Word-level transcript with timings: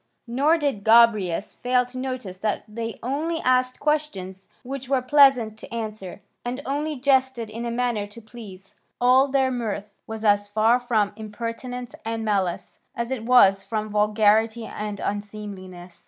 Nor 0.25 0.57
did 0.57 0.83
Gobryas 0.83 1.55
fail 1.55 1.85
to 1.85 1.97
notice 1.99 2.39
that 2.39 2.63
they 2.67 2.97
only 3.03 3.39
asked 3.41 3.79
questions 3.79 4.47
which 4.63 4.89
were 4.89 4.99
pleasant 5.03 5.59
to 5.59 5.71
answer, 5.71 6.23
and 6.43 6.59
only 6.65 6.95
jested 6.95 7.51
in 7.51 7.65
a 7.65 7.69
manner 7.69 8.07
to 8.07 8.19
please; 8.19 8.73
all 8.99 9.27
their 9.27 9.51
mirth 9.51 9.93
was 10.07 10.23
as 10.23 10.49
far 10.49 10.79
from 10.79 11.13
impertinence 11.15 11.93
and 12.03 12.25
malice 12.25 12.79
as 12.95 13.11
it 13.11 13.25
was 13.25 13.63
from 13.63 13.91
vulgarity 13.91 14.65
and 14.65 14.99
unseemliness. 14.99 15.99